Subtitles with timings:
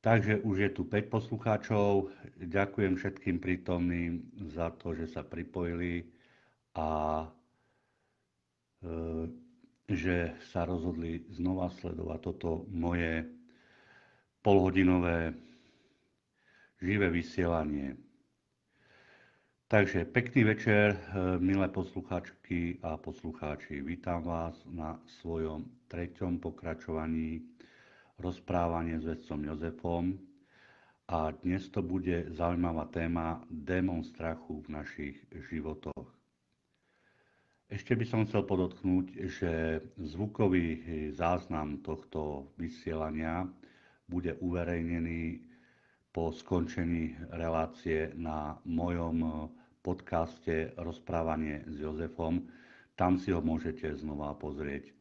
[0.00, 2.08] Takže už je tu 5 poslucháčov.
[2.40, 6.08] Ďakujem všetkým prítomným za to, že sa pripojili
[6.72, 6.88] a
[8.80, 9.28] e,
[9.92, 13.28] že sa rozhodli znova sledovať toto moje
[14.40, 15.36] polhodinové
[16.80, 17.92] živé vysielanie.
[19.68, 20.98] Takže pekný večer, e,
[21.44, 23.84] milé poslucháčky a poslucháči.
[23.84, 27.59] Vítam vás na svojom treťom pokračovaní
[28.20, 30.04] rozprávanie s vedcom Jozefom
[31.10, 35.16] a dnes to bude zaujímavá téma démon strachu v našich
[35.50, 36.06] životoch.
[37.70, 39.52] Ešte by som chcel podotknúť, že
[39.98, 40.82] zvukový
[41.14, 43.46] záznam tohto vysielania
[44.10, 45.38] bude uverejnený
[46.10, 49.46] po skončení relácie na mojom
[49.86, 52.50] podcaste Rozprávanie s Jozefom.
[52.98, 54.99] Tam si ho môžete znova pozrieť.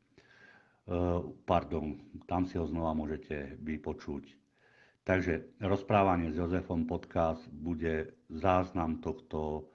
[0.90, 4.34] Eh, pardon, tam si ho znova môžete vypočuť.
[5.06, 9.70] Takže rozprávanie s Jozefom podcast bude záznam tohto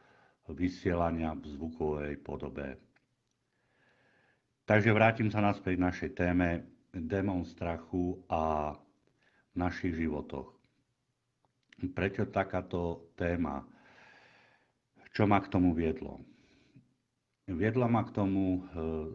[0.50, 2.82] vysielania v zvukovej podobe.
[4.66, 6.48] Takže vrátim sa naspäť k našej téme
[6.90, 10.50] démon strachu a v našich životoch.
[11.94, 13.62] Prečo takáto téma?
[15.14, 16.18] Čo ma k tomu viedlo?
[17.44, 18.60] Viedla ma k tomu e,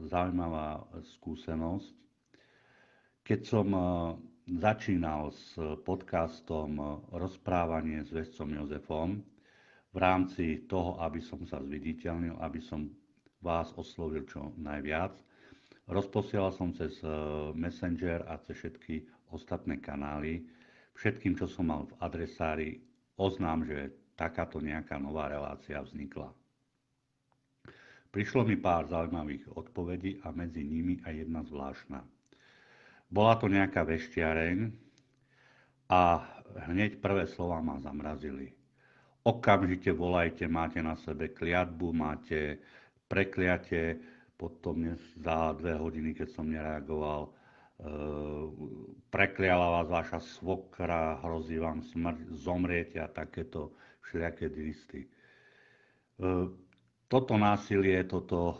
[0.05, 0.85] zaujímavá
[1.17, 1.97] skúsenosť.
[3.25, 3.81] Keď som e,
[4.53, 6.83] začínal s podcastom e,
[7.17, 9.25] Rozprávanie s vedcom Jozefom,
[9.89, 12.93] v rámci toho, aby som sa zviditeľnil, aby som
[13.41, 15.17] vás oslovil čo najviac,
[15.89, 17.01] rozposielal som cez
[17.57, 20.45] Messenger a cez všetky ostatné kanály
[20.93, 22.69] všetkým, čo som mal v adresári,
[23.17, 26.29] oznám, že takáto nejaká nová relácia vznikla.
[28.09, 32.01] Prišlo mi pár zaujímavých odpovedí a medzi nimi aj jedna zvláštna.
[33.09, 34.73] Bola to nejaká veštiareň
[35.93, 36.25] a
[36.69, 38.53] hneď prvé slova ma zamrazili.
[39.21, 42.57] Okamžite volajte, máte na sebe kliatbu, máte
[43.05, 44.01] prekliate,
[44.39, 47.31] potom za dve hodiny, keď som nereagoval, e,
[49.11, 55.01] prekliala vás vaša svokra, hrozí vám smrť, zomriete a takéto všelijaké listy.
[57.09, 58.57] E, toto násilie, toto eh,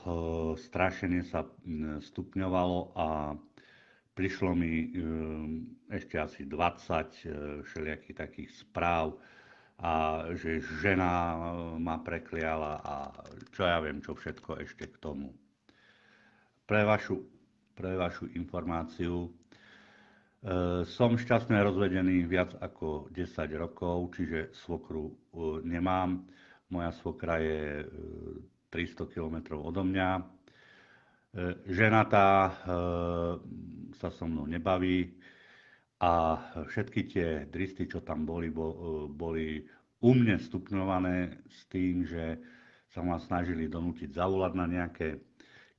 [0.58, 1.46] strašenie sa
[2.02, 3.38] stupňovalo a
[4.18, 4.90] prišlo mi eh,
[5.94, 9.14] ešte asi 20 eh, všelijakých takých správ,
[9.80, 11.40] a že žena
[11.80, 13.16] ma prekliala a
[13.56, 15.32] čo ja viem, čo všetko ešte k tomu.
[16.68, 17.24] Pre vašu,
[17.80, 19.32] pre vašu informáciu,
[20.84, 25.16] som šťastne rozvedený viac ako 10 rokov, čiže svokru
[25.64, 26.28] nemám.
[26.70, 27.86] Moja svokra je
[28.70, 30.10] 300 e, km odo mňa.
[30.18, 30.24] E,
[31.66, 32.52] žena tá e,
[33.98, 35.18] sa so mnou nebaví
[35.98, 36.38] a
[36.70, 38.54] všetky tie dristy, čo tam boli,
[39.10, 39.66] boli
[40.00, 42.40] u mne stupňované s tým, že
[42.94, 45.20] sa ma snažili donútiť zavolať na nejaké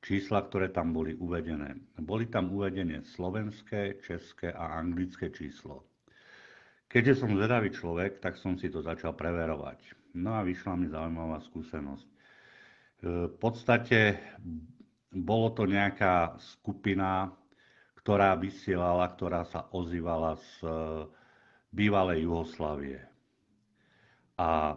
[0.02, 1.76] čísla, ktoré tam boli uvedené.
[2.02, 5.86] Boli tam uvedené slovenské, české a anglické číslo.
[6.90, 9.99] Keďže som zvedavý človek, tak som si to začal preverovať.
[10.14, 12.06] No a vyšla mi zaujímavá skúsenosť.
[12.06, 12.14] E,
[13.30, 14.18] v podstate
[15.10, 17.30] bolo to nejaká skupina,
[18.00, 20.68] ktorá vysielala, ktorá sa ozývala z e,
[21.70, 22.98] bývalej Juhoslávie.
[24.40, 24.74] A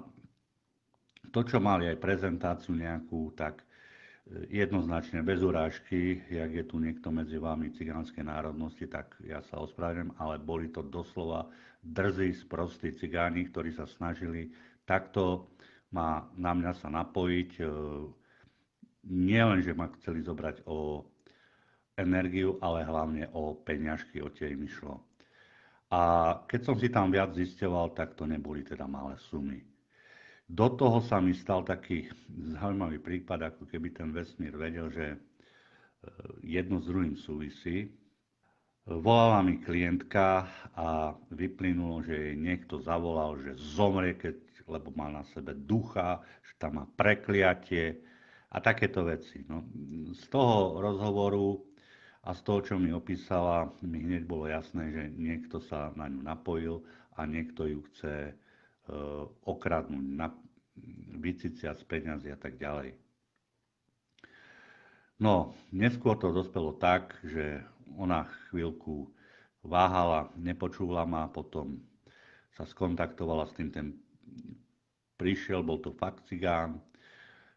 [1.33, 3.65] to, čo mali aj prezentáciu nejakú, tak e,
[4.53, 10.13] jednoznačne bez urážky, jak je tu niekto medzi vami cigánskej národnosti, tak ja sa ospravedlňujem,
[10.21, 11.50] ale boli to doslova
[11.81, 15.53] drzí, sprostí cigáni, ktorí sa snažili takto
[15.94, 17.51] má na mňa sa napojiť.
[17.59, 17.66] E,
[19.03, 21.03] nie len, že ma chceli zobrať o
[21.99, 25.03] energiu, ale hlavne o peňažky, o tie im išlo.
[25.94, 26.01] A
[26.49, 29.61] keď som si tam viac zistoval, tak to neboli teda malé sumy.
[30.49, 32.09] Do toho sa mi stal taký
[32.57, 35.18] zaujímavý prípad, ako keby ten vesmír vedel, že e,
[36.41, 38.02] jedno s druhým súvisí.
[38.83, 44.35] Volala mi klientka a vyplynulo, že jej niekto zavolal, že zomrie, keď
[44.68, 48.00] lebo má na sebe ducha, že tam má prekliatie
[48.51, 49.44] a takéto veci.
[49.47, 49.65] No,
[50.13, 51.59] z toho rozhovoru
[52.24, 56.24] a z toho, čo mi opísala, mi hneď bolo jasné, že niekto sa na ňu
[56.24, 56.79] napojil
[57.19, 58.33] a niekto ju chce e,
[59.44, 60.31] okradnúť, na,
[61.19, 62.95] vyciciať z peňazí a tak ďalej.
[65.19, 67.63] No, neskôr to dospelo tak, že
[67.98, 69.12] ona chvíľku
[69.63, 71.80] váhala, nepočúvala ma, potom
[72.54, 73.88] sa skontaktovala s tým ten
[75.18, 76.78] prišiel, bol to fakt cigán,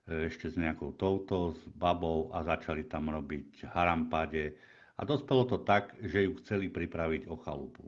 [0.07, 4.55] e, ešte s nejakou touto, s babou a začali tam robiť harampade.
[4.97, 7.85] A dospelo to tak, že ju chceli pripraviť o chalupu.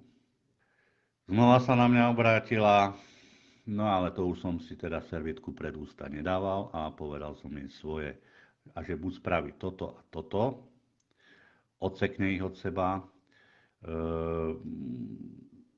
[1.29, 2.97] Znova sa na mňa obrátila,
[3.69, 7.69] no ale to už som si teda servietku pred ústa nedával a povedal som jej
[7.73, 8.11] svoje.
[8.77, 10.68] A že buď spraví toto a toto,
[11.79, 12.99] odsekne ich od seba.
[12.99, 13.03] E,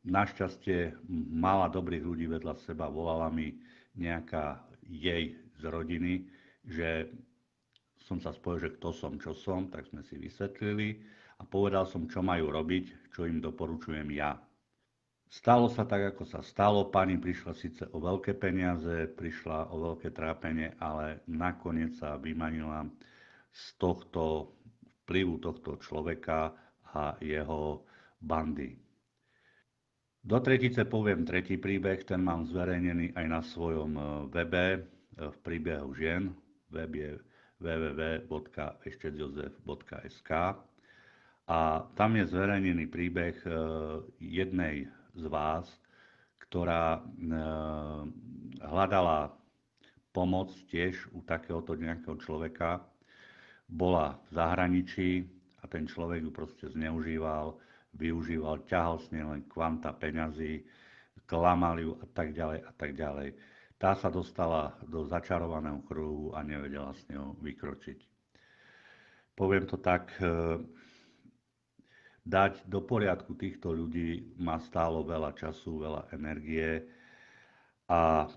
[0.05, 0.97] našťastie
[1.37, 3.53] mala dobrých ľudí vedľa seba, volala mi
[3.97, 6.25] nejaká jej z rodiny,
[6.65, 7.13] že
[8.01, 11.05] som sa spojil, že kto som, čo som, tak sme si vysvetlili
[11.39, 14.41] a povedal som, čo majú robiť, čo im doporučujem ja.
[15.31, 16.91] Stalo sa tak, ako sa stalo.
[16.91, 22.83] Pani prišla síce o veľké peniaze, prišla o veľké trápenie, ale nakoniec sa vymanila
[23.55, 24.55] z tohto
[25.11, 26.55] vplyvu tohto človeka
[26.95, 27.83] a jeho
[28.23, 28.79] bandy.
[30.23, 34.81] Do tretice poviem tretí príbeh, ten mám zverejnený aj na svojom e, webe e,
[35.19, 36.31] v príbehu žien.
[36.71, 37.19] Web je
[37.59, 40.31] www.eštedzjozef.sk
[41.51, 41.59] a
[41.99, 43.51] tam je zverejnený príbeh e,
[44.23, 44.87] jednej
[45.19, 45.67] z vás,
[46.47, 47.03] ktorá
[48.63, 49.35] hľadala
[50.11, 52.83] pomoc tiež u takéhoto nejakého človeka,
[53.71, 55.11] bola v zahraničí
[55.63, 57.55] a ten človek ju proste zneužíval,
[57.95, 60.67] využíval, ťahal s nej len kvanta peňazí,
[61.31, 63.29] klamal ju a tak ďalej a tak ďalej.
[63.81, 67.99] Tá sa dostala do začarovaného kruhu a nevedela s ňou vykročiť.
[69.39, 70.61] Poviem to tak, e,
[72.27, 76.85] dať do poriadku týchto ľudí ma stálo veľa času, veľa energie
[77.89, 78.29] a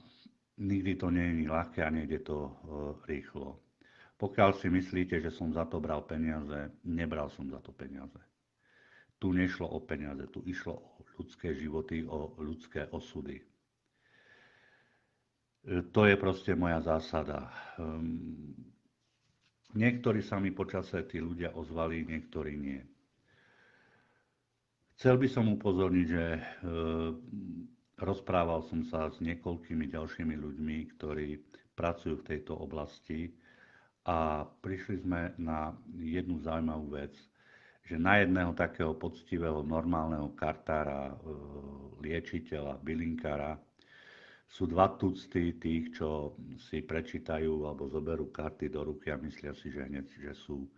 [0.57, 2.51] nikdy to nie je ľahké a nejde to e,
[3.11, 3.62] rýchlo.
[4.23, 8.15] Pokiaľ si myslíte, že som za to bral peniaze, nebral som za to peniaze.
[9.19, 13.43] Tu nešlo o peniaze, tu išlo o ľudské životy, o ľudské osudy.
[15.67, 17.51] E, to je proste moja zásada.
[17.75, 18.55] Ehm,
[19.75, 22.79] niektorí sa mi počase tí ľudia ozvali, niektorí nie.
[24.95, 26.41] Chcel by som upozorniť, že e,
[27.99, 31.43] rozprával som sa s niekoľkými ďalšími ľuďmi, ktorí
[31.75, 33.43] pracujú v tejto oblasti
[34.03, 37.15] a prišli sme na jednu zaujímavú vec–
[37.83, 41.15] že na jedného takého poctivého, normálneho kartára, e,
[41.99, 43.59] liečiteľa, bylinkára
[44.47, 46.37] sú dva tucty tých, čo
[46.69, 50.69] si prečítajú alebo zoberú karty do ruky a myslia si, že hneď, že sú e,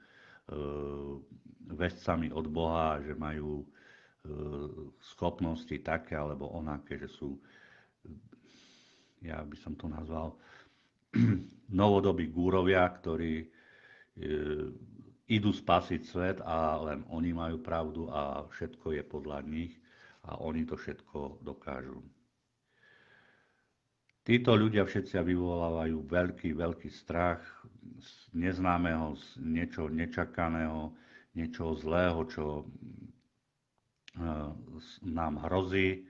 [1.77, 3.66] vescami od Boha, že majú e,
[5.13, 7.38] schopnosti také alebo onaké, že sú,
[9.22, 10.33] ja by som to nazval,
[11.71, 13.47] novodobí gúrovia, ktorí
[15.25, 19.73] idú spasiť svet a len oni majú pravdu a všetko je podľa nich
[20.29, 22.01] a oni to všetko dokážu.
[24.25, 27.45] Títo ľudia všetci vyvolávajú veľký, veľký strach
[28.01, 30.97] z neznámeho, z niečoho nečakaného,
[31.38, 32.63] niečoho zlého, čo e,
[35.06, 36.09] nám hrozí.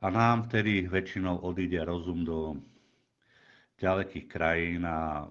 [0.00, 2.56] A nám vtedy väčšinou odíde rozum do
[3.76, 5.28] ďalekých krajín a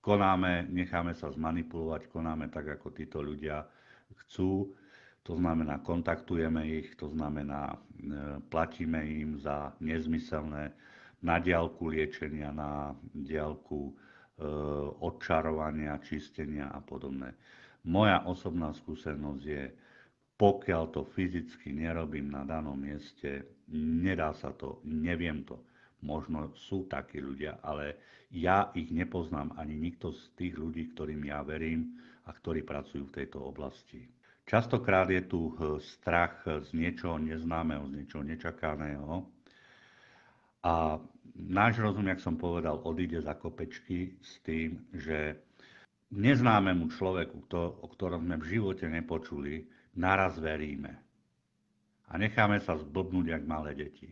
[0.00, 3.68] konáme, necháme sa zmanipulovať, konáme tak, ako títo ľudia
[4.24, 4.72] chcú.
[5.28, 7.76] To znamená, kontaktujeme ich, to znamená, e,
[8.48, 10.72] platíme im za nezmyselné
[11.20, 13.94] na diálku liečenia, na diálku e,
[15.04, 17.36] odčarovania, čistenia a podobné.
[17.84, 19.68] Moja osobná skúsenosť je,
[20.40, 23.44] pokiaľ to fyzicky nerobím na danom mieste,
[23.76, 25.60] nedá sa to, neviem to.
[25.98, 27.98] Možno sú takí ľudia, ale
[28.30, 33.16] ja ich nepoznám ani nikto z tých ľudí, ktorým ja verím a ktorí pracujú v
[33.24, 34.04] tejto oblasti.
[34.48, 39.26] Častokrát je tu eh, strach z niečoho neznámeho, z niečoho nečakaného.
[40.64, 40.98] A
[41.34, 45.38] náš rozum, jak som povedal, odíde za kopečky s tým, že
[46.10, 50.96] neznámemu človeku, o ktorom sme v živote nepočuli, naraz veríme.
[52.08, 54.08] A necháme sa zblbnúť, jak malé deti.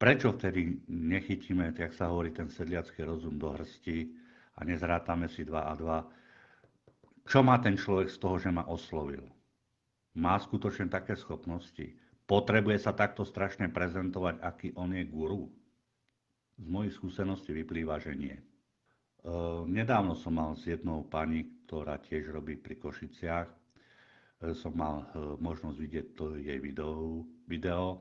[0.00, 4.08] Prečo vtedy nechytíme, jak sa hovorí, ten sedliacký rozum do hrsti
[4.56, 6.08] a nezrátame si dva a dva?
[7.28, 9.28] Čo má ten človek z toho, že ma oslovil?
[10.16, 12.00] Má skutočne také schopnosti?
[12.24, 15.52] Potrebuje sa takto strašne prezentovať, aký on je guru?
[16.56, 18.40] Z mojich skúseností vyplýva, že nie.
[18.40, 18.44] E,
[19.68, 23.56] nedávno som mal s jednou pani, ktorá tiež robí pri Košiciach, e,
[24.56, 26.06] som mal e, možnosť vidieť
[26.40, 28.00] jej video, video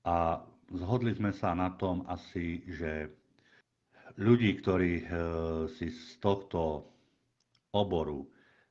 [0.00, 3.10] a zhodli sme sa na tom asi, že
[4.18, 5.04] ľudí, ktorí e,
[5.74, 6.86] si z tohto
[7.74, 8.26] oboru,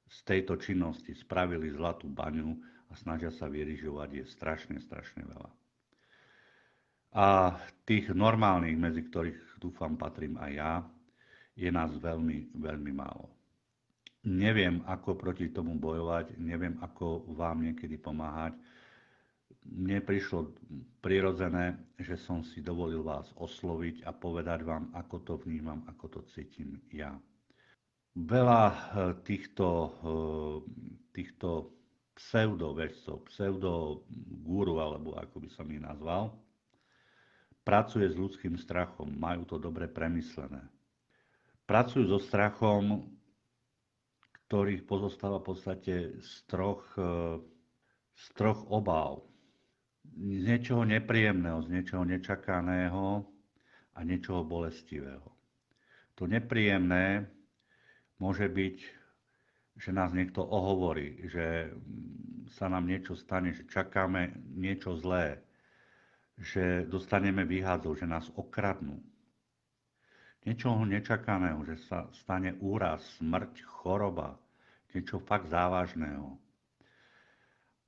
[0.09, 2.57] z tejto činnosti spravili zlatú baňu
[2.89, 5.51] a snažia sa vyrižovať, je strašne, strašne veľa.
[7.09, 10.73] A tých normálnych, medzi ktorých dúfam patrím aj ja,
[11.57, 13.29] je nás veľmi, veľmi málo.
[14.29, 18.55] Neviem, ako proti tomu bojovať, neviem, ako vám niekedy pomáhať,
[19.65, 20.55] mne prišlo
[20.99, 26.21] prirodzené, že som si dovolil vás osloviť a povedať vám, ako to vnímam, ako to
[26.35, 27.15] cítim ja.
[28.17, 28.77] Veľa eh,
[29.23, 29.67] týchto,
[30.03, 30.57] eh,
[31.13, 31.71] týchto
[32.19, 36.35] pseudovedcov, pseudoguru, alebo ako by som ich nazval,
[37.63, 40.59] pracuje s ľudským strachom, majú to dobre premyslené.
[41.63, 43.07] Pracujú so strachom,
[44.49, 47.39] ktorých pozostáva v podstate z troch, eh,
[48.19, 49.29] z troch obáv
[50.15, 53.23] z niečoho nepríjemného, z niečoho nečakaného
[53.95, 55.27] a niečoho bolestivého.
[56.15, 57.27] To nepríjemné
[58.19, 58.77] môže byť,
[59.79, 61.71] že nás niekto ohovorí, že
[62.59, 65.39] sa nám niečo stane, že čakáme niečo zlé,
[66.39, 68.99] že dostaneme výhádzov, že nás okradnú.
[70.43, 74.39] Niečoho nečakaného, že sa stane úraz, smrť, choroba,
[74.91, 76.48] niečo fakt závažného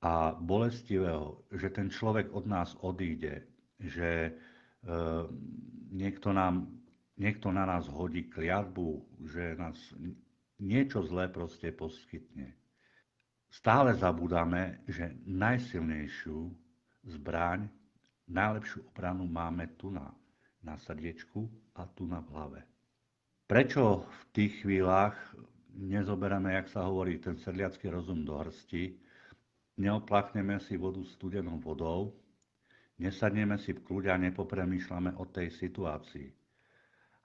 [0.01, 3.46] a bolestivého, že ten človek od nás odíde,
[3.77, 4.31] že e,
[5.93, 6.65] niekto, nám,
[7.22, 9.77] niekto na nás hodí kliatbu, že nás
[10.58, 12.58] niečo zlé proste poskytne.
[13.51, 16.50] Stále zabudáme, že najsilnejšiu
[17.05, 17.70] zbraň,
[18.25, 20.10] najlepšiu obranu máme tu na,
[20.65, 21.46] na srdiečku
[21.77, 22.65] a tu na hlave.
[23.46, 25.13] Prečo v tých chvíľach
[25.75, 29.11] nezoberáme, jak sa hovorí, ten sedliacký rozum do hrsti,
[29.80, 32.12] neopláchneme si vodu studenou vodou,
[33.00, 36.28] nesadneme si v kľude a nepopremýšľame o tej situácii.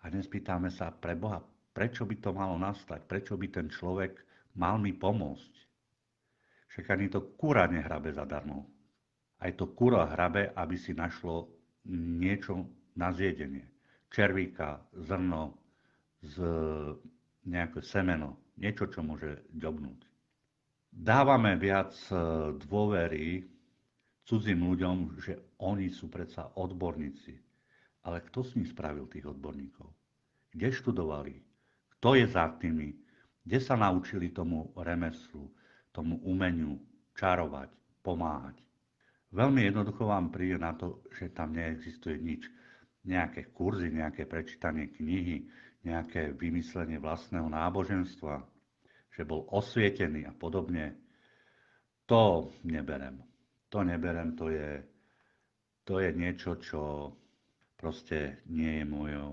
[0.03, 1.43] A nespýtame sa pre Boha,
[1.75, 4.23] prečo by to malo nastať, prečo by ten človek
[4.55, 5.53] mal mi pomôcť.
[6.71, 8.69] Však ani to kura nehrabe zadarmo.
[9.41, 11.51] Aj to kura hrabe, aby si našlo
[11.93, 13.69] niečo na zjedenie.
[14.09, 15.57] Červíka, zrno,
[16.25, 16.41] z
[17.45, 20.16] nejaké semeno, niečo, čo môže ďobnúť
[21.07, 22.19] dávame viac e,
[22.67, 23.47] dôvery
[24.27, 27.39] cudzím ľuďom, že oni sú predsa odborníci.
[28.03, 29.87] Ale kto s nich spravil tých odborníkov?
[30.51, 31.35] Kde študovali?
[31.99, 32.91] Kto je za tými?
[33.47, 35.47] Kde sa naučili tomu remeslu,
[35.95, 36.79] tomu umeniu
[37.15, 37.71] čarovať,
[38.03, 38.59] pomáhať?
[39.31, 42.47] Veľmi jednoducho vám príde na to, že tam neexistuje nič.
[43.07, 45.47] Nejaké kurzy, nejaké prečítanie knihy,
[45.87, 48.43] nejaké vymyslenie vlastného náboženstva,
[49.17, 50.93] že bol osvietený a podobne,
[52.05, 53.25] to neberem.
[53.73, 54.85] To neberem, to je,
[55.89, 57.11] to je niečo, čo
[57.81, 59.33] proste nie je mojou,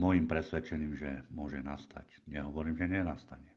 [0.00, 2.08] môjim presvedčením, že môže nastať.
[2.26, 3.52] Nehovorím, že nenastane.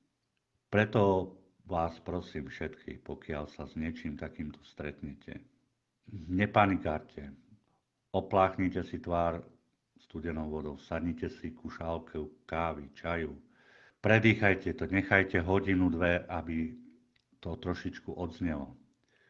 [0.67, 5.39] Preto vás prosím všetky, pokiaľ sa s niečím takýmto stretnete,
[6.11, 7.31] nepanikárte,
[8.11, 9.39] opláchnite si tvár
[10.03, 13.33] studenou vodou, sadnite si ku šálke kávy, čaju,
[14.03, 16.75] Predýchajte to, nechajte hodinu, dve, aby
[17.39, 18.75] to trošičku odznelo.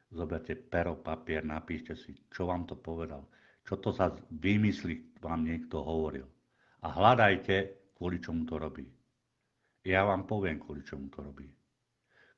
[0.09, 3.29] Zoberte pero, papier, napíšte si, čo vám to povedal,
[3.61, 6.25] čo to za vymysly vám niekto hovoril.
[6.81, 7.55] A hľadajte,
[7.93, 8.89] kvôli čomu to robí.
[9.85, 11.45] Ja vám poviem, kvôli čomu to robí.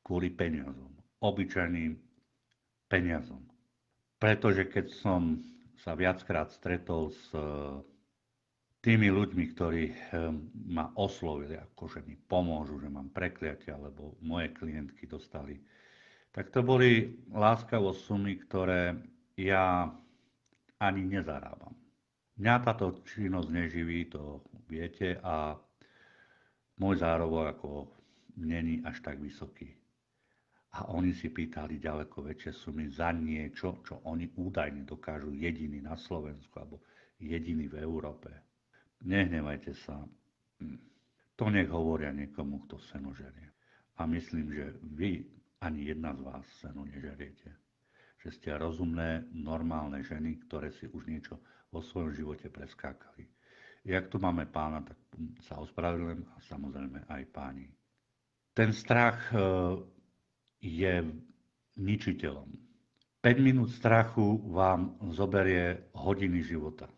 [0.04, 0.92] Kvôli peniazom.
[1.24, 1.96] Obyčajným
[2.92, 3.48] peniazom.
[4.20, 5.40] Pretože keď som
[5.80, 7.32] sa viackrát stretol s
[8.86, 9.96] tými ľuďmi, ktorí eh,
[10.70, 15.58] ma oslovili, ako že mi pomôžu, že mám prekliatia, alebo moje klientky dostali,
[16.30, 18.94] tak to boli láskavo sumy, ktoré
[19.42, 19.90] ja
[20.78, 21.74] ani nezarábam.
[22.36, 25.56] Mňa táto činnosť neživí, to viete, a
[26.78, 27.70] môj zárobok ako
[28.36, 29.72] není až tak vysoký.
[30.76, 35.96] A oni si pýtali ďaleko väčšie sumy za niečo, čo oni údajne dokážu jediný na
[35.96, 36.84] Slovensku alebo
[37.16, 38.45] jediný v Európe.
[39.06, 40.02] Nehnevajte sa.
[41.38, 43.54] To nech hovoria niekomu, kto seno žerie.
[44.02, 45.22] A myslím, že vy,
[45.62, 47.54] ani jedna z vás seno nežeriete.
[48.26, 51.38] Že ste rozumné, normálne ženy, ktoré si už niečo
[51.70, 53.30] vo svojom živote preskákali.
[53.86, 54.98] Jak tu máme pána, tak
[55.46, 57.70] sa ospravedlňujem a samozrejme aj páni.
[58.58, 59.38] Ten strach e,
[60.66, 61.06] je
[61.78, 62.50] ničiteľom.
[63.22, 66.90] 5 minút strachu vám zoberie hodiny života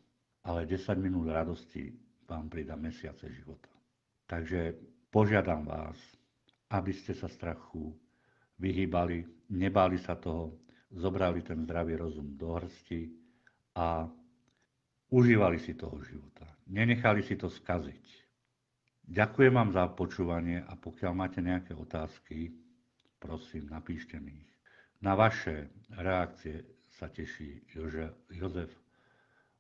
[0.48, 1.92] ale 10 minút radosti
[2.24, 3.68] vám pridá mesiace života.
[4.28, 4.80] Takže
[5.12, 6.00] požiadam vás,
[6.72, 7.92] aby ste sa strachu
[8.60, 10.56] vyhýbali, nebáli sa toho,
[10.96, 13.12] zobrali ten zdravý rozum do hrsti
[13.76, 14.08] a
[15.12, 16.48] užívali si toho života.
[16.72, 18.06] Nenechali si to skaziť.
[19.08, 22.52] Ďakujem vám za počúvanie a pokiaľ máte nejaké otázky,
[23.20, 24.52] prosím, napíšte mi ich.
[25.00, 27.68] Na vaše reakcie sa teší
[28.32, 28.72] Jozef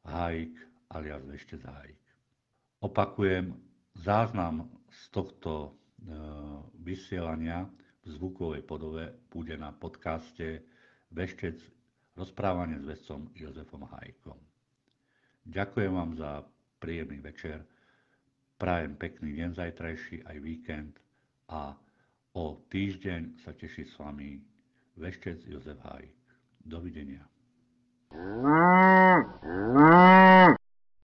[0.04, 2.00] Hajk alias Vešte Zájik.
[2.80, 3.58] Opakujem,
[3.98, 5.70] záznam z tohto e,
[6.86, 7.66] vysielania
[8.06, 10.64] v zvukovej podobe bude na podcaste
[11.12, 11.60] Veštec
[12.16, 14.40] rozprávanie s vedcom Jozefom Hajkom.
[15.48, 16.44] Ďakujem vám za
[16.80, 17.64] príjemný večer,
[18.60, 20.94] prajem pekný deň zajtrajší aj víkend
[21.52, 21.76] a
[22.38, 24.38] o týždeň sa teší s vami
[24.98, 26.16] veštec Jozef Hajk.
[26.68, 27.24] Dovidenia.
[28.12, 29.38] Mm-hmm.